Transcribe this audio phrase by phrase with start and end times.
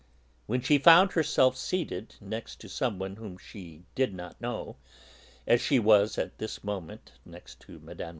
[0.47, 4.77] When she found herself seated next to some one whom she did not know,
[5.45, 8.09] as she was at this moment next to Mme.